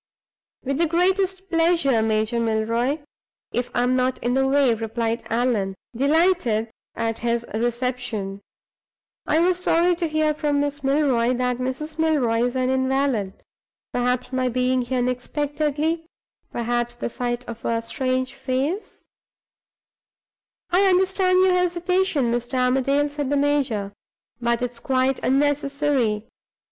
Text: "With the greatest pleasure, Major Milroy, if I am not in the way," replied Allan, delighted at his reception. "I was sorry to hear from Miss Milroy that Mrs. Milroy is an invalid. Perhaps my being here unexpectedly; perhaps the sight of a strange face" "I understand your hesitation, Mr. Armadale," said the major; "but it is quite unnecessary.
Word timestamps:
"With 0.63 0.79
the 0.79 0.87
greatest 0.87 1.47
pleasure, 1.47 2.01
Major 2.01 2.39
Milroy, 2.39 3.03
if 3.51 3.69
I 3.75 3.83
am 3.83 3.95
not 3.95 4.17
in 4.23 4.33
the 4.33 4.47
way," 4.47 4.73
replied 4.73 5.23
Allan, 5.29 5.75
delighted 5.95 6.71
at 6.95 7.19
his 7.19 7.45
reception. 7.53 8.41
"I 9.27 9.39
was 9.41 9.63
sorry 9.63 9.93
to 9.97 10.07
hear 10.07 10.33
from 10.33 10.59
Miss 10.59 10.83
Milroy 10.83 11.35
that 11.35 11.59
Mrs. 11.59 11.99
Milroy 11.99 12.39
is 12.45 12.55
an 12.55 12.71
invalid. 12.71 13.43
Perhaps 13.93 14.33
my 14.33 14.49
being 14.49 14.81
here 14.81 14.97
unexpectedly; 14.97 16.07
perhaps 16.51 16.95
the 16.95 17.07
sight 17.07 17.47
of 17.47 17.63
a 17.63 17.79
strange 17.83 18.33
face" 18.33 19.03
"I 20.71 20.87
understand 20.87 21.41
your 21.43 21.53
hesitation, 21.53 22.31
Mr. 22.31 22.55
Armadale," 22.57 23.09
said 23.09 23.29
the 23.29 23.37
major; 23.37 23.93
"but 24.41 24.63
it 24.63 24.71
is 24.71 24.79
quite 24.79 25.19
unnecessary. 25.23 26.25